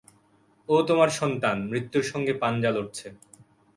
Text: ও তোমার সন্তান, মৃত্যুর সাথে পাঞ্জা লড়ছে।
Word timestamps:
ও 0.69 0.75
তোমার 0.87 1.09
সন্তান, 1.11 1.57
মৃত্যুর 1.69 2.03
সাথে 2.03 2.33
পাঞ্জা 2.41 2.69
লড়ছে। 2.71 3.07